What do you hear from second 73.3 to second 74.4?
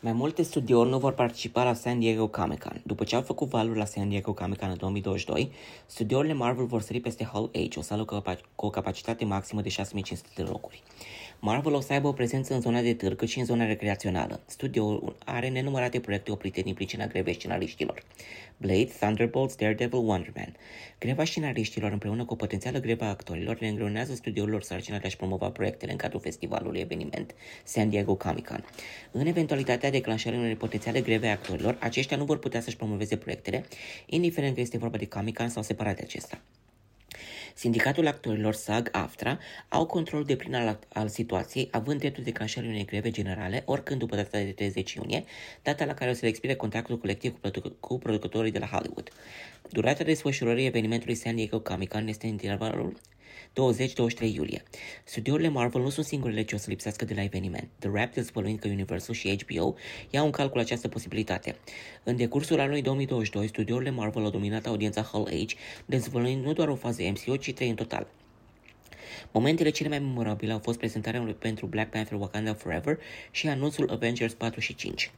și anunțul Avengers